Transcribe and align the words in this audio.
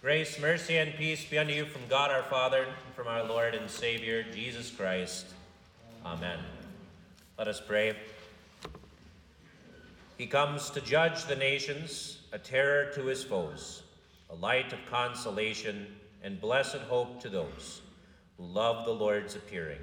Grace, 0.00 0.38
mercy, 0.40 0.76
and 0.76 0.94
peace 0.94 1.24
be 1.24 1.38
unto 1.38 1.52
you 1.52 1.64
from 1.64 1.82
God 1.88 2.12
our 2.12 2.22
Father 2.22 2.62
and 2.62 2.94
from 2.94 3.08
our 3.08 3.24
Lord 3.24 3.56
and 3.56 3.68
Savior, 3.68 4.22
Jesus 4.22 4.70
Christ. 4.70 5.26
Amen. 6.06 6.38
Let 7.36 7.48
us 7.48 7.60
pray. 7.60 7.96
He 10.16 10.28
comes 10.28 10.70
to 10.70 10.80
judge 10.82 11.24
the 11.24 11.34
nations, 11.34 12.18
a 12.32 12.38
terror 12.38 12.92
to 12.92 13.06
his 13.06 13.24
foes, 13.24 13.82
a 14.30 14.36
light 14.36 14.72
of 14.72 14.78
consolation 14.88 15.88
and 16.22 16.40
blessed 16.40 16.76
hope 16.88 17.20
to 17.22 17.28
those 17.28 17.82
who 18.36 18.44
love 18.44 18.84
the 18.84 18.94
Lord's 18.94 19.34
appearing. 19.34 19.80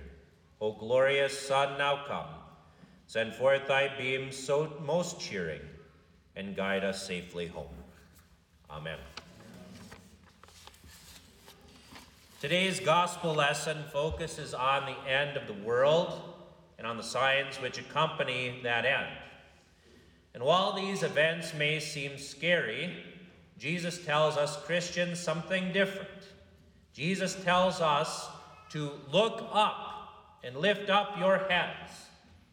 O 0.61 0.71
glorious 0.71 1.37
Sun, 1.37 1.77
now 1.77 2.05
come, 2.07 2.29
send 3.07 3.35
forth 3.35 3.67
thy 3.67 3.91
beams 3.97 4.37
so 4.37 4.71
most 4.85 5.19
cheering, 5.19 5.61
and 6.37 6.55
guide 6.55 6.85
us 6.85 7.05
safely 7.05 7.47
home. 7.47 7.67
Amen. 8.69 8.97
Today's 12.41 12.81
gospel 12.81 13.33
lesson 13.33 13.77
focuses 13.93 14.53
on 14.53 14.85
the 14.85 15.09
end 15.09 15.37
of 15.37 15.47
the 15.47 15.65
world 15.65 16.21
and 16.77 16.85
on 16.85 16.97
the 16.97 17.03
signs 17.03 17.55
which 17.61 17.79
accompany 17.79 18.59
that 18.61 18.85
end. 18.85 19.17
And 20.33 20.43
while 20.43 20.73
these 20.73 21.01
events 21.01 21.53
may 21.53 21.79
seem 21.79 22.17
scary, 22.17 22.93
Jesus 23.57 24.03
tells 24.03 24.35
us 24.35 24.61
Christians 24.65 25.17
something 25.17 25.71
different. 25.71 26.09
Jesus 26.91 27.41
tells 27.45 27.79
us 27.79 28.27
to 28.71 28.91
look 29.13 29.49
up 29.53 30.37
and 30.43 30.57
lift 30.57 30.89
up 30.89 31.17
your 31.17 31.37
heads 31.37 31.89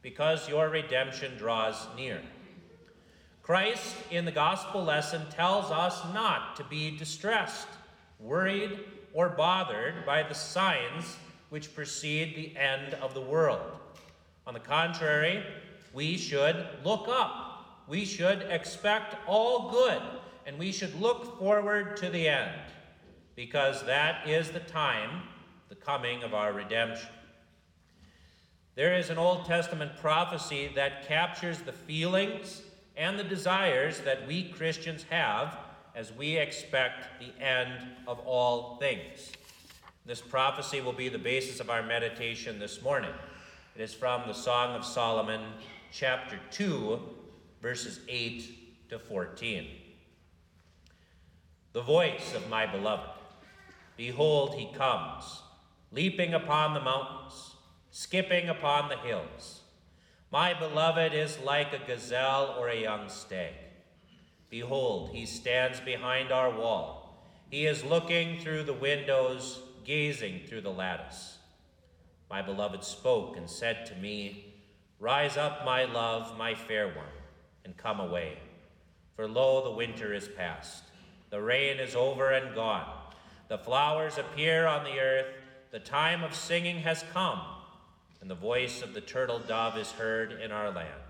because 0.00 0.48
your 0.48 0.68
redemption 0.68 1.36
draws 1.36 1.88
near. 1.96 2.22
Christ 3.42 3.96
in 4.12 4.26
the 4.26 4.30
gospel 4.30 4.84
lesson 4.84 5.22
tells 5.30 5.72
us 5.72 6.00
not 6.14 6.54
to 6.54 6.64
be 6.64 6.96
distressed, 6.96 7.66
worried, 8.20 8.78
or 9.14 9.28
bothered 9.28 10.06
by 10.06 10.22
the 10.22 10.34
signs 10.34 11.16
which 11.50 11.74
precede 11.74 12.34
the 12.34 12.56
end 12.58 12.94
of 12.94 13.14
the 13.14 13.20
world. 13.20 13.60
On 14.46 14.54
the 14.54 14.60
contrary, 14.60 15.44
we 15.92 16.16
should 16.16 16.66
look 16.84 17.06
up. 17.08 17.84
We 17.88 18.04
should 18.04 18.42
expect 18.42 19.16
all 19.26 19.70
good, 19.70 20.00
and 20.46 20.58
we 20.58 20.72
should 20.72 20.98
look 21.00 21.38
forward 21.38 21.96
to 21.98 22.08
the 22.08 22.28
end, 22.28 22.60
because 23.36 23.84
that 23.84 24.26
is 24.28 24.50
the 24.50 24.60
time, 24.60 25.22
the 25.68 25.74
coming 25.74 26.22
of 26.22 26.32
our 26.32 26.52
redemption. 26.52 27.08
There 28.74 28.96
is 28.96 29.10
an 29.10 29.18
Old 29.18 29.44
Testament 29.44 29.92
prophecy 30.00 30.70
that 30.74 31.06
captures 31.06 31.58
the 31.58 31.72
feelings 31.72 32.62
and 32.96 33.18
the 33.18 33.24
desires 33.24 34.00
that 34.00 34.26
we 34.26 34.48
Christians 34.48 35.04
have 35.10 35.58
as 35.94 36.12
we 36.12 36.36
expect 36.36 37.20
the 37.20 37.44
end 37.44 37.72
of 38.06 38.18
all 38.20 38.76
things. 38.78 39.32
This 40.06 40.20
prophecy 40.20 40.80
will 40.80 40.92
be 40.92 41.08
the 41.08 41.18
basis 41.18 41.60
of 41.60 41.70
our 41.70 41.82
meditation 41.82 42.58
this 42.58 42.82
morning. 42.82 43.12
It 43.76 43.82
is 43.82 43.94
from 43.94 44.22
the 44.26 44.32
Song 44.32 44.74
of 44.74 44.84
Solomon, 44.84 45.40
chapter 45.92 46.38
2, 46.50 46.98
verses 47.60 48.00
8 48.08 48.88
to 48.90 48.98
14. 48.98 49.66
The 51.72 51.82
voice 51.82 52.34
of 52.34 52.48
my 52.48 52.66
beloved. 52.66 53.08
Behold, 53.96 54.54
he 54.54 54.72
comes, 54.74 55.40
leaping 55.92 56.34
upon 56.34 56.74
the 56.74 56.80
mountains, 56.80 57.54
skipping 57.90 58.48
upon 58.48 58.88
the 58.88 58.96
hills. 58.96 59.60
My 60.30 60.54
beloved 60.54 61.14
is 61.14 61.38
like 61.40 61.72
a 61.72 61.86
gazelle 61.86 62.56
or 62.58 62.68
a 62.68 62.80
young 62.80 63.08
stag. 63.08 63.52
Behold, 64.52 65.08
he 65.14 65.24
stands 65.24 65.80
behind 65.80 66.30
our 66.30 66.50
wall. 66.50 67.16
He 67.50 67.64
is 67.64 67.84
looking 67.84 68.38
through 68.38 68.64
the 68.64 68.74
windows, 68.74 69.62
gazing 69.82 70.42
through 70.46 70.60
the 70.60 70.70
lattice. 70.70 71.38
My 72.28 72.42
beloved 72.42 72.84
spoke 72.84 73.38
and 73.38 73.48
said 73.48 73.86
to 73.86 73.94
me, 73.94 74.52
Rise 75.00 75.38
up, 75.38 75.64
my 75.64 75.86
love, 75.86 76.36
my 76.36 76.54
fair 76.54 76.88
one, 76.88 77.16
and 77.64 77.78
come 77.78 77.98
away. 77.98 78.36
For 79.16 79.26
lo, 79.26 79.64
the 79.64 79.74
winter 79.74 80.12
is 80.12 80.28
past. 80.28 80.84
The 81.30 81.40
rain 81.40 81.80
is 81.80 81.96
over 81.96 82.28
and 82.32 82.54
gone. 82.54 82.92
The 83.48 83.56
flowers 83.56 84.18
appear 84.18 84.66
on 84.66 84.84
the 84.84 85.00
earth. 85.00 85.32
The 85.70 85.80
time 85.80 86.22
of 86.22 86.34
singing 86.34 86.80
has 86.80 87.06
come, 87.14 87.40
and 88.20 88.28
the 88.28 88.34
voice 88.34 88.82
of 88.82 88.92
the 88.92 89.00
turtle 89.00 89.38
dove 89.38 89.78
is 89.78 89.92
heard 89.92 90.32
in 90.32 90.52
our 90.52 90.70
land. 90.70 91.01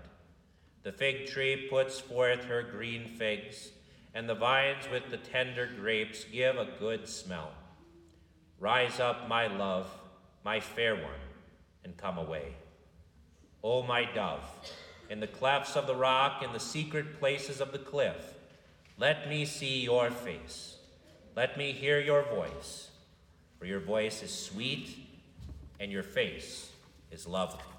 The 0.83 0.91
fig 0.91 1.27
tree 1.27 1.67
puts 1.69 1.99
forth 1.99 2.43
her 2.45 2.61
green 2.61 3.07
figs, 3.07 3.71
and 4.13 4.27
the 4.27 4.35
vines 4.35 4.83
with 4.91 5.09
the 5.09 5.17
tender 5.17 5.69
grapes 5.79 6.25
give 6.25 6.57
a 6.57 6.67
good 6.77 7.07
smell. 7.07 7.51
Rise 8.59 8.99
up, 8.99 9.29
my 9.29 9.47
love, 9.47 9.87
my 10.43 10.59
fair 10.59 10.95
one, 10.95 11.23
and 11.85 11.95
come 11.95 12.17
away. 12.17 12.55
O 13.63 13.81
my 13.81 14.03
dove, 14.13 14.43
in 15.09 15.21
the 15.21 15.27
clefts 15.27 15.77
of 15.77 15.87
the 15.87 15.95
rock, 15.95 16.43
in 16.43 16.51
the 16.51 16.59
secret 16.59 17.17
places 17.17 17.61
of 17.61 17.71
the 17.71 17.79
cliff, 17.79 18.33
let 18.97 19.29
me 19.29 19.45
see 19.45 19.81
your 19.81 20.11
face. 20.11 20.77
Let 21.35 21.57
me 21.57 21.71
hear 21.71 21.99
your 21.99 22.23
voice, 22.23 22.89
for 23.57 23.65
your 23.65 23.79
voice 23.79 24.21
is 24.21 24.31
sweet 24.31 24.97
and 25.79 25.91
your 25.91 26.03
face 26.03 26.71
is 27.09 27.25
lovely. 27.25 27.72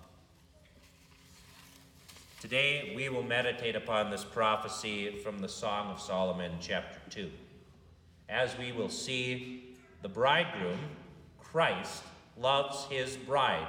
Today 2.45 2.93
we 2.95 3.09
will 3.09 3.23
meditate 3.23 3.75
upon 3.75 4.11
this 4.11 4.23
prophecy 4.23 5.17
from 5.25 5.39
the 5.39 5.49
Song 5.49 5.91
of 5.91 5.99
Solomon, 5.99 6.53
chapter 6.61 7.01
2. 7.09 7.31
As 8.29 8.59
we 8.59 8.71
will 8.71 8.91
see, 8.91 9.75
the 10.03 10.11
bridegroom, 10.11 10.79
Christ, 11.39 12.03
loves 12.37 12.85
his 12.91 13.17
bride, 13.17 13.67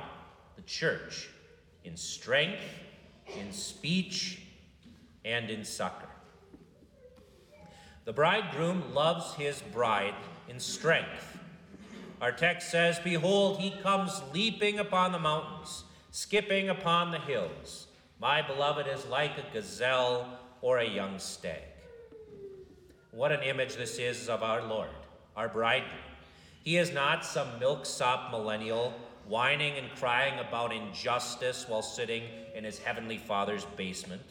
the 0.58 0.62
church, 0.64 1.30
in 1.86 1.96
strength, 1.96 2.60
in 3.40 3.54
speech, 3.54 4.42
and 5.24 5.50
in 5.50 5.64
succor. 5.64 6.10
The 8.04 8.12
bridegroom 8.12 8.94
loves 8.94 9.36
his 9.36 9.62
bride 9.72 10.16
in 10.50 10.60
strength. 10.60 11.38
Our 12.20 12.34
text 12.34 12.72
says, 12.72 13.00
Behold, 13.00 13.62
he 13.62 13.72
comes 13.82 14.22
leaping 14.34 14.80
upon 14.80 15.14
the 15.14 15.20
mountains, 15.20 15.86
skipping 16.12 16.68
upon 16.68 17.12
the 17.12 17.20
hills. 17.20 17.85
My 18.20 18.42
beloved 18.42 18.88
is 18.88 19.06
like 19.08 19.38
a 19.38 19.54
gazelle 19.54 20.40
or 20.62 20.78
a 20.78 20.90
young 20.90 21.20
stag. 21.20 21.62
What 23.12 23.34
an 23.34 23.44
image 23.44 23.76
this 23.76 24.00
is 24.00 24.30
of 24.30 24.42
our 24.42 24.62
Lord, 24.64 24.90
our 25.36 25.50
bridegroom. 25.50 26.00
He 26.64 26.78
is 26.78 26.94
not 26.94 27.26
some 27.26 27.60
milksop 27.60 28.32
millennial 28.32 28.94
whining 29.28 29.78
and 29.78 29.90
crying 29.98 30.40
about 30.40 30.74
injustice 30.74 31.66
while 31.68 31.82
sitting 31.82 32.24
in 32.56 32.64
his 32.64 32.80
heavenly 32.80 33.18
Father's 33.18 33.66
basement. 33.76 34.24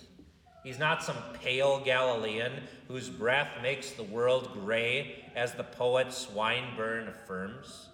He's 0.63 0.79
not 0.79 1.03
some 1.03 1.19
pale 1.43 1.79
Galilean 1.81 2.53
whose 2.89 3.11
breath 3.11 3.51
makes 3.61 3.91
the 3.91 4.03
world 4.03 4.51
gray, 4.55 5.31
as 5.37 5.53
the 5.53 5.65
poet 5.65 6.11
Swinburne 6.11 7.09
affirms. 7.09 7.89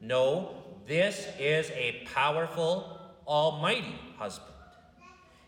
No, 0.00 0.54
this 0.86 1.28
is 1.38 1.70
a 1.72 2.06
powerful, 2.14 2.98
almighty 3.26 3.98
husband. 4.16 4.53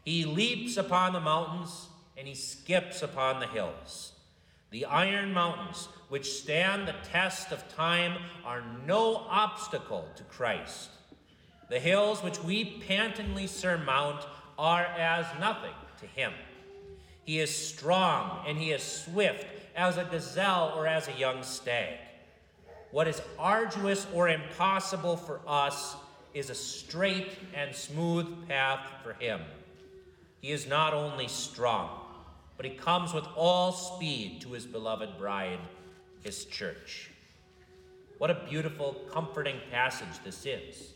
He 0.06 0.24
leaps 0.24 0.76
upon 0.76 1.12
the 1.12 1.20
mountains 1.20 1.88
and 2.16 2.28
he 2.28 2.34
skips 2.36 3.02
upon 3.02 3.40
the 3.40 3.48
hills. 3.48 4.12
The 4.70 4.84
iron 4.84 5.32
mountains, 5.32 5.88
which 6.10 6.30
stand 6.30 6.86
the 6.86 6.94
test 7.10 7.50
of 7.50 7.68
time, 7.74 8.22
are 8.44 8.62
no 8.86 9.16
obstacle 9.28 10.08
to 10.14 10.22
Christ. 10.22 10.90
The 11.70 11.80
hills 11.80 12.22
which 12.22 12.40
we 12.40 12.80
pantingly 12.86 13.48
surmount 13.48 14.24
are 14.56 14.84
as 14.84 15.26
nothing 15.40 15.74
to 15.98 16.06
him. 16.06 16.32
He 17.24 17.40
is 17.40 17.50
strong 17.50 18.44
and 18.46 18.56
he 18.58 18.70
is 18.70 18.84
swift 18.84 19.44
as 19.74 19.96
a 19.96 20.04
gazelle 20.04 20.72
or 20.76 20.86
as 20.86 21.08
a 21.08 21.18
young 21.18 21.42
stag. 21.42 21.98
What 22.92 23.08
is 23.08 23.20
arduous 23.40 24.06
or 24.14 24.28
impossible 24.28 25.16
for 25.16 25.40
us 25.48 25.96
is 26.32 26.48
a 26.48 26.54
straight 26.54 27.36
and 27.54 27.74
smooth 27.74 28.46
path 28.46 28.86
for 29.02 29.14
him. 29.14 29.40
He 30.40 30.52
is 30.52 30.66
not 30.66 30.94
only 30.94 31.28
strong, 31.28 31.88
but 32.56 32.66
he 32.66 32.72
comes 32.72 33.12
with 33.12 33.26
all 33.36 33.72
speed 33.72 34.40
to 34.42 34.52
his 34.52 34.66
beloved 34.66 35.18
bride, 35.18 35.58
his 36.22 36.44
church. 36.44 37.10
What 38.18 38.30
a 38.30 38.46
beautiful, 38.48 38.96
comforting 39.10 39.60
passage 39.70 40.22
this 40.24 40.46
is. 40.46 40.92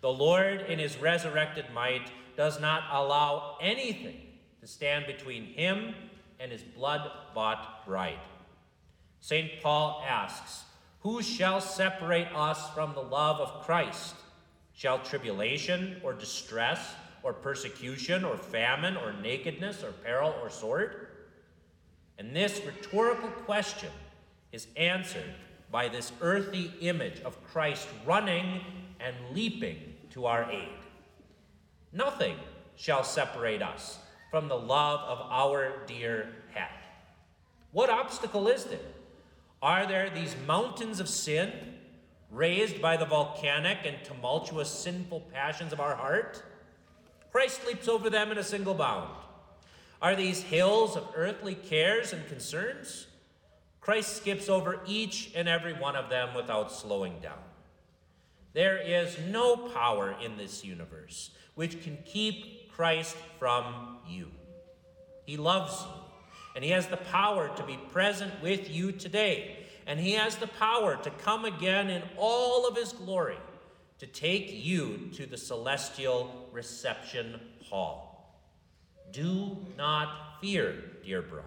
The 0.00 0.12
Lord, 0.12 0.62
in 0.62 0.78
his 0.78 0.98
resurrected 0.98 1.66
might, 1.72 2.10
does 2.36 2.60
not 2.60 2.84
allow 2.90 3.56
anything 3.60 4.16
to 4.60 4.66
stand 4.66 5.06
between 5.06 5.44
him 5.44 5.94
and 6.40 6.52
his 6.52 6.62
blood 6.62 7.10
bought 7.34 7.86
bride. 7.86 8.18
St. 9.20 9.62
Paul 9.62 10.04
asks, 10.06 10.64
Who 11.00 11.22
shall 11.22 11.60
separate 11.60 12.28
us 12.34 12.70
from 12.70 12.94
the 12.94 13.02
love 13.02 13.40
of 13.40 13.64
Christ? 13.64 14.14
Shall 14.74 14.98
tribulation 14.98 16.00
or 16.04 16.12
distress? 16.12 16.94
Or 17.26 17.32
persecution 17.32 18.24
or 18.24 18.36
famine 18.36 18.96
or 18.96 19.12
nakedness 19.20 19.82
or 19.82 19.90
peril 19.90 20.32
or 20.40 20.48
sword? 20.48 21.08
And 22.18 22.34
this 22.34 22.62
rhetorical 22.64 23.28
question 23.28 23.90
is 24.52 24.68
answered 24.76 25.34
by 25.72 25.88
this 25.88 26.12
earthy 26.20 26.72
image 26.80 27.20
of 27.22 27.42
Christ 27.42 27.88
running 28.06 28.60
and 29.00 29.16
leaping 29.34 29.76
to 30.10 30.26
our 30.26 30.48
aid. 30.48 30.68
Nothing 31.92 32.36
shall 32.76 33.02
separate 33.02 33.60
us 33.60 33.98
from 34.30 34.46
the 34.46 34.54
love 34.54 35.00
of 35.00 35.18
our 35.28 35.72
dear 35.88 36.28
head. 36.54 36.68
What 37.72 37.90
obstacle 37.90 38.46
is 38.46 38.64
there? 38.66 38.78
Are 39.60 39.84
there 39.84 40.10
these 40.10 40.36
mountains 40.46 41.00
of 41.00 41.08
sin 41.08 41.50
raised 42.30 42.80
by 42.80 42.96
the 42.96 43.04
volcanic 43.04 43.78
and 43.84 43.96
tumultuous 44.04 44.70
sinful 44.70 45.22
passions 45.32 45.72
of 45.72 45.80
our 45.80 45.96
heart? 45.96 46.44
Christ 47.36 47.66
leaps 47.66 47.86
over 47.86 48.08
them 48.08 48.32
in 48.32 48.38
a 48.38 48.42
single 48.42 48.72
bound. 48.72 49.10
Are 50.00 50.16
these 50.16 50.40
hills 50.40 50.96
of 50.96 51.06
earthly 51.14 51.54
cares 51.54 52.14
and 52.14 52.26
concerns? 52.28 53.08
Christ 53.82 54.16
skips 54.16 54.48
over 54.48 54.80
each 54.86 55.32
and 55.36 55.46
every 55.46 55.74
one 55.74 55.96
of 55.96 56.08
them 56.08 56.32
without 56.34 56.72
slowing 56.72 57.18
down. 57.20 57.36
There 58.54 58.78
is 58.78 59.18
no 59.28 59.54
power 59.54 60.16
in 60.24 60.38
this 60.38 60.64
universe 60.64 61.30
which 61.56 61.82
can 61.82 61.98
keep 62.06 62.72
Christ 62.72 63.14
from 63.38 63.98
you. 64.08 64.30
He 65.26 65.36
loves 65.36 65.82
you, 65.82 65.90
and 66.54 66.64
He 66.64 66.70
has 66.70 66.86
the 66.86 66.96
power 66.96 67.54
to 67.54 67.62
be 67.64 67.76
present 67.92 68.32
with 68.40 68.70
you 68.70 68.92
today, 68.92 69.58
and 69.86 70.00
He 70.00 70.12
has 70.12 70.36
the 70.36 70.46
power 70.46 70.96
to 70.96 71.10
come 71.10 71.44
again 71.44 71.90
in 71.90 72.02
all 72.16 72.66
of 72.66 72.76
His 72.76 72.94
glory 72.94 73.36
to 73.98 74.06
take 74.06 74.48
you 74.52 75.08
to 75.14 75.26
the 75.26 75.36
celestial 75.36 76.48
reception 76.52 77.40
hall. 77.64 78.40
Do 79.12 79.56
not 79.76 80.38
fear, 80.40 80.74
dear 81.04 81.22
bride. 81.22 81.44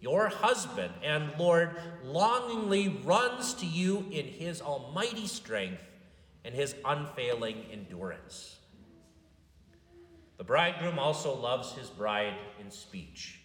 Your 0.00 0.26
husband 0.26 0.92
and 1.04 1.32
Lord 1.38 1.76
longingly 2.02 2.88
runs 3.04 3.54
to 3.54 3.66
you 3.66 4.06
in 4.10 4.26
his 4.26 4.60
almighty 4.60 5.28
strength 5.28 5.82
and 6.44 6.52
his 6.52 6.74
unfailing 6.84 7.64
endurance. 7.70 8.58
The 10.38 10.44
bridegroom 10.44 10.98
also 10.98 11.36
loves 11.36 11.72
his 11.72 11.88
bride 11.88 12.34
in 12.60 12.68
speech. 12.72 13.38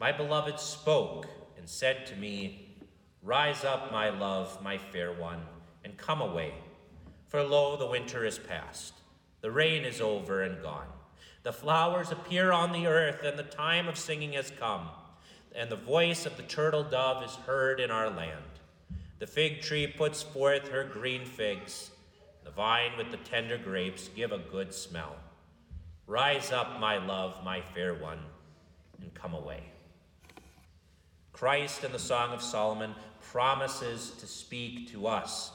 My 0.00 0.10
beloved 0.10 0.58
spoke 0.58 1.26
and 1.56 1.68
said 1.68 2.06
to 2.06 2.16
me, 2.16 2.76
Rise 3.22 3.62
up, 3.62 3.92
my 3.92 4.10
love, 4.10 4.60
my 4.64 4.78
fair 4.78 5.12
one, 5.12 5.42
and 5.84 5.96
come 5.96 6.20
away. 6.20 6.54
For 7.32 7.42
lo, 7.42 7.78
the 7.78 7.86
winter 7.86 8.26
is 8.26 8.38
past, 8.38 8.92
the 9.40 9.50
rain 9.50 9.86
is 9.86 10.02
over 10.02 10.42
and 10.42 10.62
gone. 10.62 10.88
The 11.44 11.52
flowers 11.54 12.10
appear 12.10 12.52
on 12.52 12.72
the 12.72 12.86
earth, 12.86 13.22
and 13.24 13.38
the 13.38 13.42
time 13.42 13.88
of 13.88 13.96
singing 13.96 14.34
has 14.34 14.52
come, 14.60 14.90
and 15.54 15.70
the 15.70 15.76
voice 15.76 16.26
of 16.26 16.36
the 16.36 16.42
turtle 16.42 16.84
dove 16.84 17.24
is 17.24 17.36
heard 17.46 17.80
in 17.80 17.90
our 17.90 18.10
land. 18.10 18.60
The 19.18 19.26
fig 19.26 19.62
tree 19.62 19.86
puts 19.86 20.22
forth 20.22 20.68
her 20.68 20.84
green 20.84 21.24
figs, 21.24 21.92
the 22.44 22.50
vine 22.50 22.98
with 22.98 23.10
the 23.10 23.16
tender 23.16 23.56
grapes 23.56 24.08
give 24.08 24.32
a 24.32 24.36
good 24.36 24.74
smell. 24.74 25.16
Rise 26.06 26.52
up, 26.52 26.78
my 26.80 26.98
love, 26.98 27.42
my 27.42 27.62
fair 27.62 27.94
one, 27.94 28.20
and 29.00 29.14
come 29.14 29.32
away. 29.32 29.62
Christ 31.32 31.82
in 31.82 31.92
the 31.92 31.98
Song 31.98 32.34
of 32.34 32.42
Solomon 32.42 32.94
promises 33.22 34.10
to 34.20 34.26
speak 34.26 34.92
to 34.92 35.06
us 35.06 35.52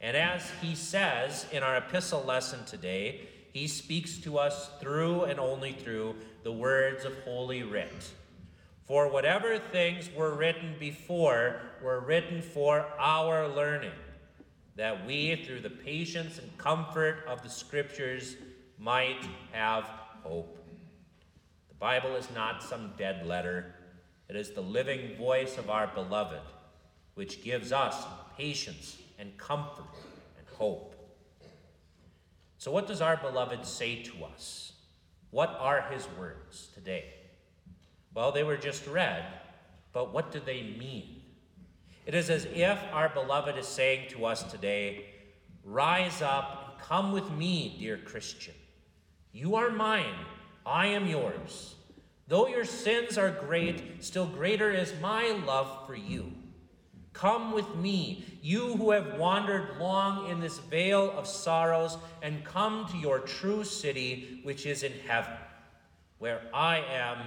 and 0.00 0.16
as 0.16 0.50
he 0.62 0.74
says 0.74 1.46
in 1.52 1.62
our 1.62 1.76
epistle 1.76 2.22
lesson 2.22 2.64
today, 2.64 3.28
he 3.52 3.66
speaks 3.66 4.18
to 4.18 4.38
us 4.38 4.70
through 4.80 5.24
and 5.24 5.38
only 5.38 5.72
through 5.72 6.14
the 6.42 6.52
words 6.52 7.04
of 7.04 7.18
Holy 7.24 7.62
Writ. 7.62 8.10
For 8.84 9.08
whatever 9.08 9.58
things 9.58 10.08
were 10.16 10.34
written 10.34 10.74
before 10.80 11.60
were 11.82 12.00
written 12.00 12.40
for 12.40 12.86
our 12.98 13.46
learning, 13.48 13.92
that 14.76 15.06
we, 15.06 15.44
through 15.44 15.60
the 15.60 15.70
patience 15.70 16.38
and 16.38 16.56
comfort 16.56 17.24
of 17.28 17.42
the 17.42 17.50
Scriptures, 17.50 18.36
might 18.78 19.22
have 19.52 19.84
hope. 20.22 20.56
The 21.68 21.74
Bible 21.74 22.16
is 22.16 22.28
not 22.34 22.62
some 22.62 22.94
dead 22.96 23.26
letter, 23.26 23.74
it 24.28 24.36
is 24.36 24.52
the 24.52 24.60
living 24.60 25.16
voice 25.16 25.58
of 25.58 25.68
our 25.68 25.88
beloved, 25.88 26.40
which 27.14 27.44
gives 27.44 27.72
us 27.72 27.96
patience 28.36 28.96
and 29.20 29.36
comfort 29.36 29.94
and 30.38 30.46
hope. 30.56 30.94
So, 32.58 32.70
what 32.70 32.86
does 32.86 33.00
our 33.00 33.16
beloved 33.16 33.64
say 33.64 34.02
to 34.02 34.24
us? 34.24 34.72
What 35.30 35.56
are 35.60 35.82
his 35.90 36.08
words 36.18 36.68
today? 36.74 37.04
Well, 38.14 38.32
they 38.32 38.42
were 38.42 38.56
just 38.56 38.86
read, 38.86 39.24
but 39.92 40.12
what 40.12 40.32
do 40.32 40.40
they 40.40 40.62
mean? 40.62 41.22
It 42.06 42.14
is 42.14 42.30
as 42.30 42.46
if 42.46 42.78
our 42.92 43.08
beloved 43.10 43.56
is 43.56 43.68
saying 43.68 44.10
to 44.10 44.24
us 44.24 44.42
today, 44.42 45.04
Rise 45.62 46.22
up 46.22 46.72
and 46.72 46.88
come 46.88 47.12
with 47.12 47.30
me, 47.30 47.76
dear 47.78 47.98
Christian. 47.98 48.54
You 49.32 49.54
are 49.56 49.70
mine, 49.70 50.14
I 50.64 50.86
am 50.86 51.06
yours. 51.06 51.74
Though 52.26 52.48
your 52.48 52.64
sins 52.64 53.18
are 53.18 53.30
great, 53.30 54.02
still 54.02 54.26
greater 54.26 54.70
is 54.70 54.94
my 55.00 55.30
love 55.46 55.86
for 55.86 55.94
you. 55.94 56.32
Come 57.12 57.52
with 57.52 57.74
me, 57.74 58.24
you 58.40 58.76
who 58.76 58.92
have 58.92 59.18
wandered 59.18 59.78
long 59.78 60.28
in 60.30 60.40
this 60.40 60.58
vale 60.58 61.10
of 61.10 61.26
sorrows, 61.26 61.98
and 62.22 62.44
come 62.44 62.86
to 62.90 62.96
your 62.96 63.18
true 63.18 63.64
city, 63.64 64.40
which 64.42 64.64
is 64.64 64.82
in 64.82 64.92
heaven. 65.06 65.34
Where 66.18 66.42
I 66.54 66.78
am, 66.78 67.18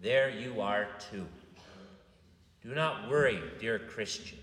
there 0.00 0.30
you 0.30 0.60
are 0.60 0.88
too. 1.10 1.26
Do 2.62 2.74
not 2.74 3.08
worry, 3.08 3.40
dear 3.58 3.78
Christian. 3.78 4.38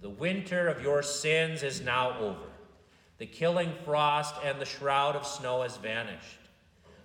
The 0.00 0.10
winter 0.10 0.68
of 0.68 0.82
your 0.82 1.02
sins 1.02 1.62
is 1.62 1.80
now 1.80 2.18
over. 2.18 2.50
The 3.18 3.26
killing 3.26 3.72
frost 3.84 4.34
and 4.44 4.60
the 4.60 4.66
shroud 4.66 5.16
of 5.16 5.26
snow 5.26 5.62
has 5.62 5.76
vanished. 5.76 6.38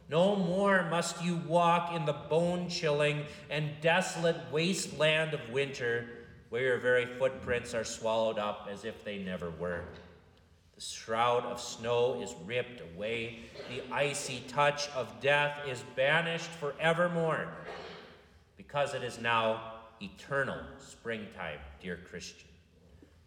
No 0.09 0.35
more 0.35 0.87
must 0.89 1.23
you 1.23 1.35
walk 1.47 1.93
in 1.93 2.05
the 2.05 2.13
bone 2.13 2.67
chilling 2.67 3.25
and 3.49 3.69
desolate 3.79 4.37
wasteland 4.51 5.33
of 5.33 5.49
winter 5.49 6.07
where 6.49 6.63
your 6.63 6.77
very 6.77 7.05
footprints 7.05 7.73
are 7.73 7.83
swallowed 7.83 8.39
up 8.39 8.67
as 8.71 8.83
if 8.85 9.03
they 9.03 9.19
never 9.19 9.51
were. 9.51 9.83
The 10.75 10.81
shroud 10.81 11.45
of 11.45 11.59
snow 11.59 12.21
is 12.21 12.33
ripped 12.45 12.81
away, 12.81 13.39
the 13.69 13.83
icy 13.93 14.41
touch 14.47 14.89
of 14.89 15.19
death 15.21 15.59
is 15.67 15.83
banished 15.95 16.49
forevermore, 16.51 17.47
because 18.57 18.93
it 18.93 19.03
is 19.03 19.19
now 19.19 19.73
eternal 20.01 20.59
springtime, 20.79 21.59
dear 21.81 21.99
Christian. 22.09 22.47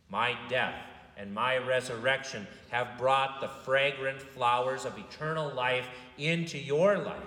My 0.09 0.37
death 0.49 0.75
and 1.17 1.33
my 1.33 1.59
resurrection 1.59 2.47
have 2.71 2.99
brought 2.99 3.41
the 3.41 3.49
fragrant 3.49 4.21
flowers 4.21 4.85
of 4.85 4.99
eternal 4.99 5.53
life 5.53 5.87
into 6.19 6.59
your 6.59 6.99
life. 6.99 7.23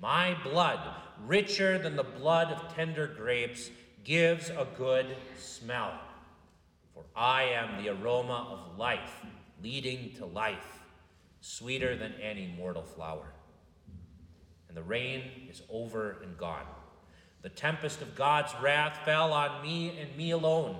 My 0.00 0.36
blood, 0.42 0.80
richer 1.26 1.78
than 1.78 1.96
the 1.96 2.04
blood 2.04 2.52
of 2.52 2.74
tender 2.74 3.06
grapes, 3.06 3.70
gives 4.06 4.50
a 4.50 4.66
good 4.78 5.16
smell. 5.36 5.92
For 6.94 7.02
I 7.16 7.42
am 7.42 7.82
the 7.82 7.90
aroma 7.90 8.46
of 8.52 8.78
life, 8.78 9.20
leading 9.60 10.12
to 10.18 10.26
life, 10.26 10.84
sweeter 11.40 11.96
than 11.96 12.14
any 12.22 12.54
mortal 12.56 12.84
flower. 12.84 13.26
And 14.68 14.76
the 14.76 14.82
rain 14.84 15.22
is 15.50 15.62
over 15.68 16.18
and 16.22 16.38
gone. 16.38 16.66
The 17.42 17.48
tempest 17.48 18.00
of 18.00 18.14
God's 18.14 18.54
wrath 18.62 19.00
fell 19.04 19.32
on 19.32 19.60
me 19.60 19.98
and 19.98 20.16
me 20.16 20.30
alone. 20.30 20.76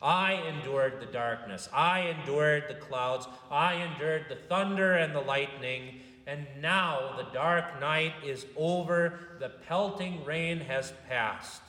I 0.00 0.34
endured 0.34 1.00
the 1.00 1.06
darkness. 1.06 1.68
I 1.72 2.14
endured 2.16 2.66
the 2.68 2.74
clouds. 2.74 3.26
I 3.50 3.74
endured 3.74 4.26
the 4.28 4.36
thunder 4.36 4.94
and 4.94 5.12
the 5.12 5.20
lightning. 5.20 6.00
And 6.28 6.46
now 6.60 7.16
the 7.16 7.26
dark 7.32 7.80
night 7.80 8.14
is 8.24 8.46
over. 8.56 9.18
The 9.40 9.48
pelting 9.48 10.24
rain 10.24 10.60
has 10.60 10.92
passed. 11.08 11.62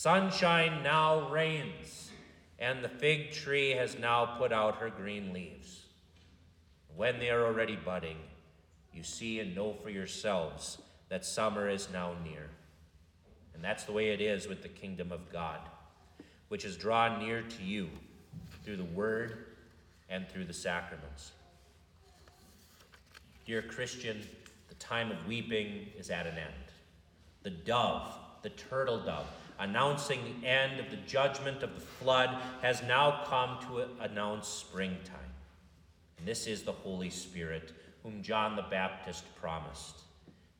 Sunshine 0.00 0.84
now 0.84 1.28
reigns, 1.28 2.12
and 2.60 2.84
the 2.84 2.88
fig 2.88 3.32
tree 3.32 3.70
has 3.70 3.98
now 3.98 4.24
put 4.38 4.52
out 4.52 4.76
her 4.76 4.90
green 4.90 5.32
leaves. 5.32 5.86
When 6.94 7.18
they 7.18 7.30
are 7.30 7.44
already 7.44 7.74
budding, 7.74 8.18
you 8.94 9.02
see 9.02 9.40
and 9.40 9.56
know 9.56 9.72
for 9.82 9.90
yourselves 9.90 10.78
that 11.08 11.24
summer 11.24 11.68
is 11.68 11.88
now 11.92 12.12
near. 12.22 12.48
And 13.52 13.64
that's 13.64 13.82
the 13.82 13.90
way 13.90 14.10
it 14.10 14.20
is 14.20 14.46
with 14.46 14.62
the 14.62 14.68
kingdom 14.68 15.10
of 15.10 15.32
God, 15.32 15.58
which 16.46 16.64
is 16.64 16.76
drawn 16.76 17.18
near 17.18 17.42
to 17.42 17.62
you 17.64 17.90
through 18.64 18.76
the 18.76 18.84
word 18.84 19.46
and 20.08 20.28
through 20.28 20.44
the 20.44 20.52
sacraments. 20.52 21.32
Dear 23.44 23.62
Christian, 23.62 24.20
the 24.68 24.76
time 24.76 25.10
of 25.10 25.26
weeping 25.26 25.88
is 25.98 26.08
at 26.08 26.28
an 26.28 26.38
end. 26.38 26.54
The 27.42 27.50
dove, 27.50 28.16
the 28.42 28.50
turtle 28.50 29.00
dove, 29.00 29.26
announcing 29.58 30.20
the 30.40 30.46
end 30.46 30.80
of 30.80 30.90
the 30.90 30.96
judgment 31.06 31.62
of 31.62 31.74
the 31.74 31.80
flood, 31.80 32.30
has 32.62 32.82
now 32.82 33.24
come 33.26 33.58
to 33.68 33.86
announce 34.02 34.48
springtime. 34.48 35.18
And 36.18 36.26
this 36.26 36.46
is 36.46 36.62
the 36.62 36.72
Holy 36.72 37.10
Spirit, 37.10 37.72
whom 38.02 38.22
John 38.22 38.56
the 38.56 38.64
Baptist 38.70 39.24
promised. 39.40 40.02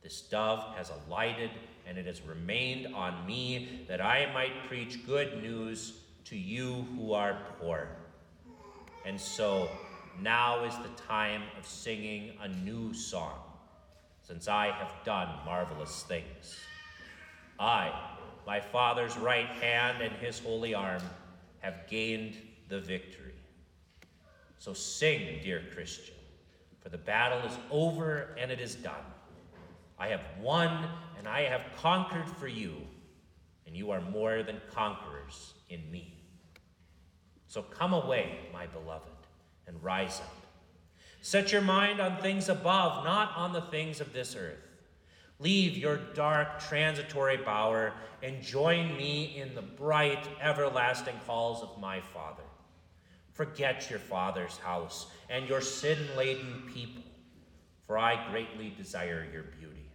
This 0.03 0.21
dove 0.23 0.75
has 0.77 0.91
alighted 0.91 1.51
and 1.87 1.97
it 1.97 2.07
has 2.07 2.21
remained 2.23 2.95
on 2.95 3.27
me 3.27 3.85
that 3.89 4.01
I 4.01 4.31
might 4.33 4.69
preach 4.69 5.07
good 5.07 5.43
news 5.43 5.95
to 6.27 6.37
you 6.37 6.87
who 6.95 7.15
are 7.15 7.39
poor. 7.59 7.89
And 9.07 9.19
so 9.19 9.71
now 10.21 10.65
is 10.65 10.77
the 10.77 11.03
time 11.03 11.43
of 11.59 11.67
singing 11.67 12.33
a 12.43 12.49
new 12.49 12.93
song, 12.93 13.39
since 14.23 14.49
I 14.49 14.71
have 14.71 14.93
done 15.05 15.29
marvelous 15.47 16.03
things. 16.03 16.59
I, 17.59 17.93
my 18.49 18.61
Father's 18.61 19.15
right 19.19 19.51
hand 19.61 20.01
and 20.01 20.11
his 20.17 20.39
holy 20.39 20.73
arm, 20.73 21.03
have 21.59 21.87
gained 21.87 22.35
the 22.71 22.81
victory. 22.81 23.35
So 24.59 24.73
sing, 24.73 25.41
dear 25.43 25.63
Christian, 25.75 26.15
for 26.81 26.89
the 26.89 26.97
battle 26.97 27.41
is 27.41 27.53
over 27.71 28.35
and 28.41 28.51
it 28.51 28.59
is 28.59 28.75
done. 28.75 29.05
I 29.99 30.09
have 30.09 30.23
won 30.41 30.89
and 31.19 31.29
I 31.29 31.43
have 31.43 31.61
conquered 31.77 32.27
for 32.27 32.49
you, 32.49 32.77
and 33.67 33.77
you 33.77 33.91
are 33.91 34.01
more 34.01 34.43
than 34.43 34.63
conquerors 34.73 35.53
in 35.69 35.83
me. 35.91 36.15
So 37.49 37.61
come 37.61 37.93
away, 37.93 38.39
my 38.51 38.67
beloved, 38.67 39.27
and 39.67 39.77
rise 39.83 40.21
up. 40.21 40.37
Set 41.21 41.53
your 41.53 41.61
mind 41.61 42.01
on 42.01 42.17
things 42.23 42.49
above, 42.49 43.05
not 43.05 43.37
on 43.37 43.53
the 43.53 43.61
things 43.61 44.01
of 44.01 44.15
this 44.15 44.35
earth. 44.35 44.68
Leave 45.41 45.77
your 45.77 45.99
dark, 46.15 46.59
transitory 46.61 47.37
bower 47.37 47.93
and 48.23 48.43
join 48.43 48.97
me 48.97 49.37
in 49.37 49.55
the 49.55 49.63
bright, 49.63 50.27
everlasting 50.41 51.15
halls 51.27 51.63
of 51.63 51.81
my 51.81 52.01
Father. 52.01 52.43
Forget 53.33 53.89
your 53.89 54.01
Father's 54.01 54.59
house 54.59 55.07
and 55.31 55.49
your 55.49 55.61
sin 55.61 55.99
laden 56.17 56.65
people, 56.75 57.05
for 57.87 57.97
I 57.97 58.29
greatly 58.31 58.75
desire 58.77 59.29
your 59.33 59.45
beauty. 59.45 59.93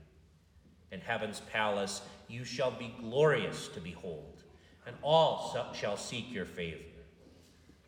In 0.94 1.02
heaven's 1.02 1.42
palace 1.52 2.02
you 2.30 2.46
shall 2.46 2.72
be 2.72 2.96
glorious 3.02 3.68
to 3.70 3.82
behold, 3.82 4.44
and 4.88 4.96
all 5.02 5.74
shall 5.74 5.98
seek 5.98 6.32
your 6.32 6.46
favor. 6.46 6.80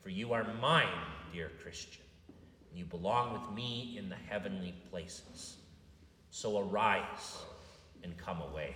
For 0.03 0.09
you 0.09 0.33
are 0.33 0.45
mine, 0.59 0.87
dear 1.31 1.51
Christian, 1.63 2.03
and 2.69 2.77
you 2.77 2.83
belong 2.83 3.33
with 3.33 3.55
me 3.55 3.95
in 3.97 4.09
the 4.09 4.15
heavenly 4.15 4.75
places. 4.91 5.55
So 6.35 6.59
arise 6.59 7.37
and 8.03 8.17
come 8.17 8.41
away. 8.41 8.75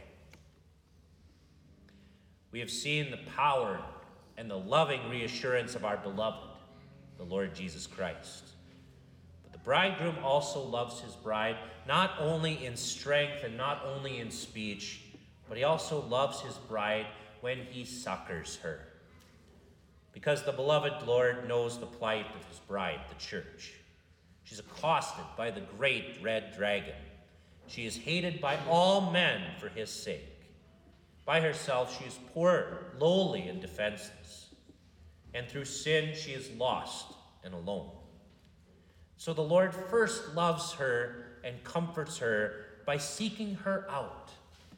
We 2.54 2.62
have 2.62 2.72
seen 2.72 3.12
the 3.12 3.20
power 3.36 3.82
and 4.38 4.50
the 4.50 4.58
loving 4.58 5.10
reassurance 5.10 5.76
of 5.76 5.84
our 5.84 5.98
beloved, 5.98 6.48
the 7.18 7.26
Lord 7.26 7.54
Jesus 7.54 7.86
Christ. 7.86 8.46
But 9.44 9.52
the 9.52 9.60
bridegroom 9.60 10.16
also 10.24 10.62
loves 10.62 11.02
his 11.02 11.16
bride, 11.16 11.58
not 11.86 12.12
only 12.18 12.66
in 12.66 12.78
strength 12.78 13.44
and 13.44 13.58
not 13.58 13.84
only 13.86 14.20
in 14.20 14.32
speech, 14.32 15.02
but 15.50 15.58
he 15.58 15.66
also 15.66 16.00
loves 16.06 16.40
his 16.40 16.56
bride 16.56 17.08
when 17.42 17.58
he 17.72 17.84
succors 17.84 18.56
her 18.64 18.86
because 20.14 20.44
the 20.44 20.54
beloved 20.54 21.06
Lord 21.06 21.46
knows 21.46 21.78
the 21.78 21.88
plight 21.88 22.28
of 22.40 22.46
his 22.46 22.60
bride, 22.60 23.02
the 23.10 23.16
church. 23.16 23.74
She's 24.46 24.60
accosted 24.60 25.26
by 25.36 25.52
the 25.52 25.62
great 25.78 26.20
red 26.24 26.54
dragon. 26.56 26.96
She 27.70 27.86
is 27.86 27.96
hated 27.96 28.42
by 28.42 28.58
all 28.68 29.12
men 29.12 29.42
for 29.60 29.70
his 29.70 29.92
sake. 29.92 30.42
By 31.24 31.40
herself, 31.40 31.96
she 31.98 32.06
is 32.06 32.20
poor, 32.34 32.94
lowly, 32.98 33.48
and 33.48 33.62
defenseless. 33.62 34.48
And 35.36 35.48
through 35.48 35.66
sin, 35.66 36.16
she 36.16 36.32
is 36.32 36.50
lost 36.58 37.14
and 37.44 37.54
alone. 37.54 37.92
So 39.18 39.34
the 39.34 39.44
Lord 39.44 39.76
first 39.76 40.34
loves 40.34 40.74
her 40.74 41.42
and 41.44 41.64
comforts 41.64 42.18
her 42.18 42.66
by 42.88 42.98
seeking 42.98 43.54
her 43.56 43.86
out, 43.92 44.32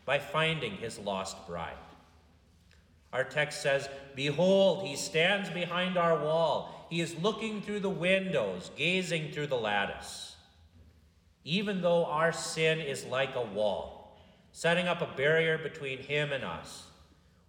by 0.03 0.19
finding 0.19 0.73
his 0.73 0.99
lost 0.99 1.47
bride. 1.47 1.77
Our 3.13 3.23
text 3.23 3.61
says, 3.61 3.87
Behold, 4.15 4.85
he 4.85 4.97
stands 4.97 5.49
behind 5.49 5.97
our 5.97 6.21
wall. 6.21 6.87
He 6.89 6.99
is 6.99 7.15
looking 7.21 7.61
through 7.61 7.79
the 7.79 7.89
windows, 7.89 8.69
gazing 8.75 9.31
through 9.31 9.47
the 9.47 9.57
lattice. 9.57 10.30
Even 11.43 11.81
though 11.81 12.05
our 12.05 12.31
sin 12.31 12.79
is 12.79 13.05
like 13.05 13.35
a 13.35 13.41
wall, 13.41 14.17
setting 14.51 14.87
up 14.87 15.01
a 15.01 15.17
barrier 15.17 15.57
between 15.57 15.97
him 15.97 16.31
and 16.31 16.43
us, 16.43 16.83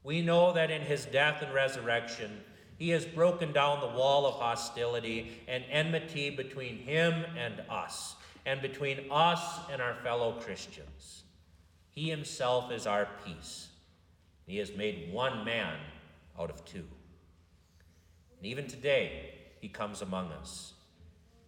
we 0.04 0.22
know 0.22 0.52
that 0.52 0.70
in 0.70 0.82
his 0.82 1.04
death 1.06 1.42
and 1.42 1.52
resurrection, 1.54 2.40
he 2.78 2.90
has 2.90 3.04
broken 3.04 3.52
down 3.52 3.80
the 3.80 3.98
wall 3.98 4.26
of 4.26 4.34
hostility 4.34 5.40
and 5.46 5.62
enmity 5.70 6.30
between 6.30 6.78
him 6.78 7.24
and 7.38 7.62
us, 7.70 8.16
and 8.44 8.60
between 8.60 9.06
us 9.10 9.40
and 9.70 9.80
our 9.80 9.94
fellow 10.02 10.32
Christians. 10.40 11.22
He 11.90 12.08
himself 12.08 12.72
is 12.72 12.86
our 12.86 13.08
peace. 13.24 13.68
He 14.46 14.56
has 14.56 14.74
made 14.74 15.12
one 15.12 15.44
man 15.44 15.76
out 16.38 16.50
of 16.50 16.64
two. 16.64 16.84
And 18.38 18.46
even 18.46 18.66
today, 18.66 19.34
he 19.60 19.68
comes 19.68 20.02
among 20.02 20.32
us. 20.32 20.71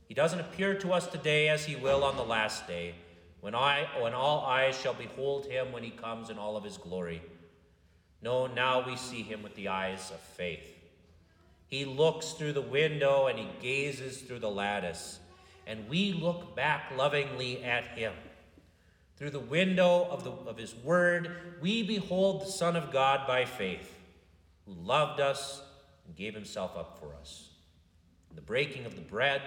He 0.09 0.15
doesn't 0.15 0.41
appear 0.41 0.75
to 0.75 0.93
us 0.93 1.07
today 1.07 1.49
as 1.49 1.65
he 1.65 1.77
will 1.77 2.05
on 2.05 2.17
the 2.17 2.25
last 2.25 2.67
day, 2.67 2.95
when, 3.41 3.55
I, 3.55 3.87
when 4.01 4.15
all 4.15 4.45
eyes 4.45 4.79
shall 4.79 4.95
behold 4.95 5.47
him 5.47 5.73
when 5.73 5.83
he 5.83 5.91
comes 5.91 6.31
in 6.31 6.39
all 6.39 6.57
of 6.57 6.65
his 6.65 6.77
glory. 6.77 7.23
No, 8.23 8.47
now 8.47 8.87
we 8.87 8.97
see 8.97 9.23
him 9.23 9.43
with 9.43 9.55
the 9.55 9.69
eyes 9.69 10.11
of 10.11 10.21
faith. 10.21 10.71
He 11.67 11.85
looks 11.85 12.33
through 12.33 12.53
the 12.53 12.63
window 12.63 13.27
and 13.27 13.39
he 13.39 13.49
gazes 13.61 14.23
through 14.23 14.39
the 14.39 14.51
lattice, 14.51 15.19
and 15.67 15.89
we 15.89 16.13
look 16.13 16.55
back 16.55 16.93
lovingly 16.97 17.65
at 17.65 17.85
him. 17.99 18.13
Through 19.17 19.31
the 19.31 19.41
window 19.41 20.07
of, 20.11 20.25
the, 20.25 20.33
of 20.33 20.57
his 20.57 20.75
word, 20.75 21.31
we 21.61 21.83
behold 21.83 22.43
the 22.43 22.51
Son 22.51 22.77
of 22.77 22.91
God 22.91 23.27
by 23.27 23.45
faith, 23.45 23.93
who 24.67 24.73
loved 24.73 25.21
us 25.21 25.63
and 26.07 26.17
gave 26.17 26.35
himself 26.35 26.77
up 26.77 26.99
for 26.99 27.15
us. 27.21 27.51
In 28.31 28.37
the 28.37 28.43
breaking 28.43 28.87
of 28.87 28.97
the 28.97 29.03
bread, 29.03 29.41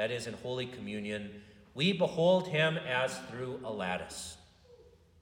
that 0.00 0.10
is 0.10 0.26
in 0.26 0.32
Holy 0.32 0.64
Communion, 0.64 1.28
we 1.74 1.92
behold 1.92 2.48
him 2.48 2.78
as 2.88 3.14
through 3.28 3.60
a 3.62 3.70
lattice. 3.70 4.38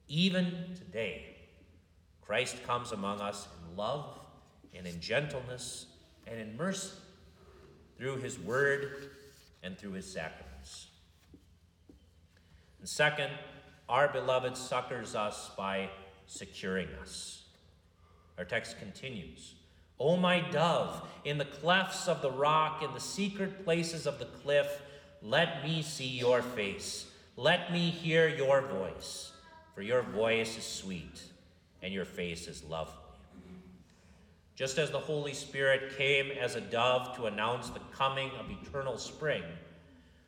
Even 0.07 0.73
today, 0.73 1.35
Christ 2.21 2.63
comes 2.65 2.93
among 2.93 3.19
us 3.19 3.49
in 3.59 3.75
love 3.75 4.17
and 4.73 4.87
in 4.87 5.01
gentleness 5.01 5.87
and 6.25 6.39
in 6.39 6.55
mercy 6.55 6.93
through 7.97 8.19
his 8.19 8.39
word 8.39 9.09
and 9.63 9.77
through 9.77 9.91
his 9.91 10.09
sacraments. 10.09 10.87
And 12.79 12.87
second, 12.87 13.31
our 13.89 14.07
beloved 14.07 14.55
succors 14.55 15.13
us 15.13 15.51
by 15.57 15.89
securing 16.25 16.87
us. 17.01 17.43
Our 18.37 18.45
text 18.45 18.79
continues 18.79 19.55
O 19.99 20.15
my 20.15 20.39
dove, 20.51 21.05
in 21.25 21.37
the 21.37 21.45
clefts 21.45 22.07
of 22.07 22.21
the 22.21 22.31
rock, 22.31 22.81
in 22.81 22.93
the 22.93 22.99
secret 22.99 23.63
places 23.65 24.07
of 24.07 24.19
the 24.19 24.25
cliff, 24.25 24.81
let 25.21 25.63
me 25.63 25.81
see 25.81 26.07
your 26.07 26.41
face. 26.41 27.05
Let 27.35 27.71
me 27.71 27.89
hear 27.89 28.27
your 28.27 28.61
voice, 28.61 29.31
for 29.75 29.81
your 29.81 30.01
voice 30.01 30.57
is 30.57 30.63
sweet 30.63 31.21
and 31.81 31.93
your 31.93 32.05
face 32.05 32.47
is 32.47 32.63
lovely. 32.63 32.93
Just 34.55 34.77
as 34.77 34.91
the 34.91 34.99
Holy 34.99 35.33
Spirit 35.33 35.97
came 35.97 36.31
as 36.31 36.55
a 36.55 36.61
dove 36.61 37.15
to 37.15 37.27
announce 37.27 37.69
the 37.69 37.79
coming 37.93 38.29
of 38.39 38.47
eternal 38.49 38.97
spring, 38.97 39.43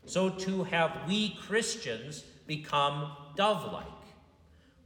so 0.05 0.29
too 0.29 0.63
have 0.63 1.01
we 1.07 1.35
Christians 1.35 2.23
become 2.47 3.11
dove 3.35 3.71
like. 3.73 3.85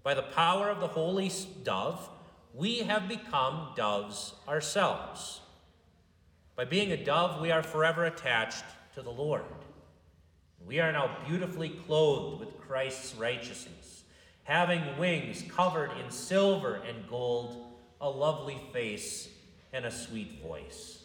By 0.03 0.15
the 0.15 0.23
power 0.23 0.69
of 0.69 0.79
the 0.79 0.87
holy 0.87 1.31
dove, 1.63 2.09
we 2.55 2.79
have 2.79 3.07
become 3.07 3.69
doves 3.75 4.33
ourselves. 4.47 5.41
By 6.55 6.65
being 6.65 6.91
a 6.91 7.03
dove, 7.03 7.41
we 7.41 7.51
are 7.51 7.63
forever 7.63 8.05
attached 8.05 8.63
to 8.93 9.01
the 9.01 9.12
Lord. 9.12 9.43
We 10.65 10.79
are 10.79 10.91
now 10.91 11.17
beautifully 11.27 11.69
clothed 11.69 12.39
with 12.39 12.57
Christ's 12.59 13.15
righteousness, 13.15 14.03
having 14.43 14.97
wings 14.97 15.43
covered 15.50 15.91
in 16.03 16.09
silver 16.09 16.81
and 16.88 17.07
gold, 17.09 17.74
a 18.00 18.09
lovely 18.09 18.62
face, 18.71 19.29
and 19.74 19.85
a 19.85 19.91
sweet 19.91 20.41
voice. 20.41 21.00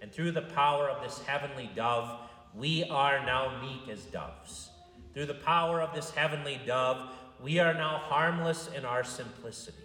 And 0.00 0.12
through 0.12 0.32
the 0.32 0.42
power 0.42 0.88
of 0.88 1.02
this 1.02 1.18
heavenly 1.26 1.70
dove, 1.74 2.18
we 2.54 2.84
are 2.84 3.24
now 3.24 3.60
meek 3.60 3.88
as 3.88 4.04
doves 4.04 4.70
through 5.12 5.26
the 5.26 5.34
power 5.34 5.80
of 5.80 5.94
this 5.94 6.10
heavenly 6.10 6.60
dove, 6.66 7.10
we 7.42 7.58
are 7.58 7.74
now 7.74 7.98
harmless 7.98 8.68
in 8.74 8.84
our 8.84 9.04
simplicity. 9.04 9.76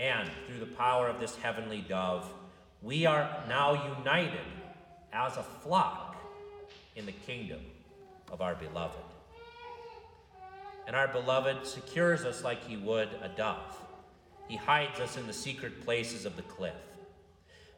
And 0.00 0.30
through 0.46 0.60
the 0.60 0.74
power 0.76 1.08
of 1.08 1.20
this 1.20 1.36
heavenly 1.36 1.84
dove, 1.86 2.26
we 2.80 3.04
are 3.04 3.44
now 3.46 3.98
united 3.98 4.40
as 5.12 5.36
a 5.36 5.42
flock 5.42 6.16
in 6.96 7.04
the 7.04 7.12
kingdom 7.12 7.60
of 8.32 8.40
our 8.40 8.54
beloved. 8.54 8.96
And 10.86 10.96
our 10.96 11.06
beloved 11.06 11.66
secures 11.66 12.24
us 12.24 12.42
like 12.42 12.66
he 12.66 12.78
would 12.78 13.10
a 13.20 13.28
dove. 13.28 13.76
He 14.48 14.56
hides 14.56 14.98
us 15.00 15.18
in 15.18 15.26
the 15.26 15.34
secret 15.34 15.84
places 15.84 16.24
of 16.24 16.34
the 16.34 16.42
cliff. 16.42 16.74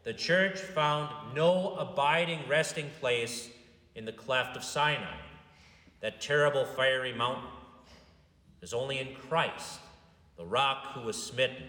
The 0.05 0.15
church 0.15 0.61
found 0.61 1.35
no 1.35 1.75
abiding 1.75 2.49
resting 2.49 2.91
place 3.01 3.51
in 3.97 4.05
the 4.05 4.13
cleft 4.13 4.57
of 4.57 4.63
Sinai 4.63 5.17
that 6.01 6.21
terrible 6.21 6.67
fiery 6.67 7.13
mountain. 7.13 7.51
It 8.61 8.65
is 8.65 8.73
only 8.73 9.01
in 9.01 9.09
Christ 9.29 9.81
the 10.37 10.45
rock 10.45 10.93
who 10.93 11.01
was 11.01 11.21
smitten. 11.21 11.65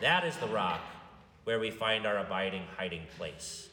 That 0.00 0.24
is 0.24 0.36
the 0.36 0.48
rock 0.48 0.80
where 1.44 1.58
we 1.58 1.70
find 1.70 2.06
our 2.06 2.18
abiding 2.18 2.64
hiding 2.76 3.02
place. 3.16 3.68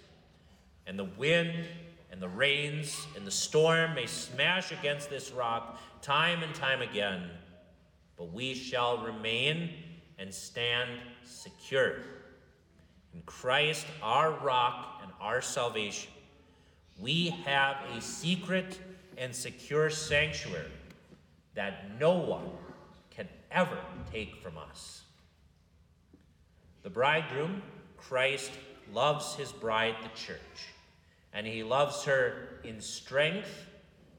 And 0.88 0.97
the 0.97 1.05
wind 1.17 1.65
and 2.11 2.21
the 2.21 2.29
rains 2.29 3.07
and 3.15 3.25
the 3.25 3.31
storm 3.31 3.93
may 3.93 4.05
smash 4.05 4.71
against 4.71 5.09
this 5.09 5.31
rock 5.31 5.79
time 6.01 6.43
and 6.43 6.53
time 6.55 6.81
again, 6.81 7.29
but 8.17 8.33
we 8.33 8.53
shall 8.53 8.97
remain 9.03 9.71
and 10.17 10.33
stand 10.33 10.89
secure. 11.23 11.97
In 13.13 13.21
Christ, 13.25 13.85
our 14.01 14.31
rock 14.31 15.01
and 15.03 15.11
our 15.21 15.41
salvation, 15.41 16.11
we 16.99 17.29
have 17.45 17.77
a 17.95 18.01
secret 18.01 18.79
and 19.17 19.33
secure 19.33 19.89
sanctuary 19.89 20.71
that 21.55 21.99
no 21.99 22.13
one 22.13 22.49
can 23.09 23.27
ever 23.51 23.77
take 24.11 24.41
from 24.41 24.57
us. 24.57 25.03
The 26.83 26.89
bridegroom, 26.89 27.62
Christ, 27.98 28.51
loves 28.93 29.36
his 29.36 29.51
bride, 29.51 29.95
the 30.01 30.09
church, 30.09 30.39
and 31.33 31.45
he 31.45 31.63
loves 31.63 32.03
her 32.05 32.59
in 32.63 32.81
strength, 32.81 33.67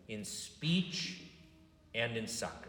in 0.09 0.25
speech, 0.25 1.21
and 1.95 2.17
in 2.17 2.26
succor. 2.26 2.69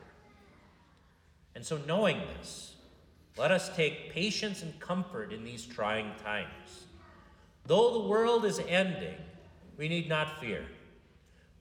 And 1.55 1.65
so, 1.65 1.79
knowing 1.86 2.19
this, 2.38 2.75
let 3.38 3.51
us 3.51 3.74
take 3.75 4.12
patience 4.12 4.62
and 4.62 4.79
comfort 4.79 5.31
in 5.31 5.43
these 5.43 5.65
trying 5.65 6.12
times. 6.24 6.86
Though 7.65 8.01
the 8.01 8.07
world 8.07 8.45
is 8.45 8.60
ending, 8.60 9.17
we 9.77 9.88
need 9.88 10.10
not 10.10 10.39
fear. 10.39 10.65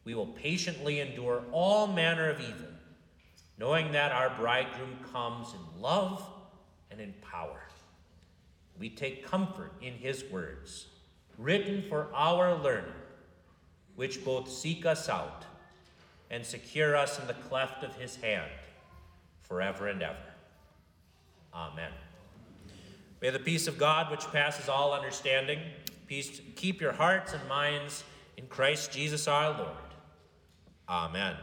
We 0.04 0.14
will 0.14 0.26
patiently 0.26 1.00
endure 1.00 1.42
all 1.52 1.86
manner 1.86 2.30
of 2.30 2.40
evil, 2.40 2.68
knowing 3.58 3.92
that 3.92 4.12
our 4.12 4.30
bridegroom 4.30 4.98
comes 5.12 5.52
in 5.52 5.80
love 5.80 6.24
and 6.90 7.00
in 7.00 7.12
power. 7.20 7.60
We 8.80 8.88
take 8.88 9.26
comfort 9.26 9.72
in 9.82 9.92
his 9.92 10.24
words, 10.24 10.86
written 11.36 11.84
for 11.88 12.08
our 12.14 12.56
learning, 12.56 12.90
which 13.94 14.24
both 14.24 14.50
seek 14.50 14.86
us 14.86 15.08
out 15.08 15.44
and 16.30 16.44
secure 16.44 16.96
us 16.96 17.20
in 17.20 17.26
the 17.26 17.34
cleft 17.34 17.84
of 17.84 17.94
his 17.96 18.16
hand 18.16 18.50
forever 19.42 19.88
and 19.88 20.02
ever. 20.02 20.16
Amen. 21.52 21.92
May 23.20 23.28
the 23.28 23.38
peace 23.38 23.66
of 23.66 23.76
God, 23.76 24.10
which 24.10 24.24
passes 24.32 24.70
all 24.70 24.94
understanding, 24.94 25.58
peace 26.06 26.40
keep 26.56 26.80
your 26.80 26.92
hearts 26.92 27.34
and 27.34 27.48
minds 27.48 28.04
in 28.38 28.46
Christ 28.46 28.92
Jesus 28.92 29.28
our 29.28 29.50
Lord. 29.58 29.76
Amen. 30.88 31.36